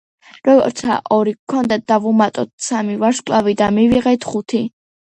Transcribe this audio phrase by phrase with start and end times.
[0.47, 4.69] როცა ორი გვქონდა, დავუმატეთ სამი ვარსკვლავი და მივიღეთ ხუთი.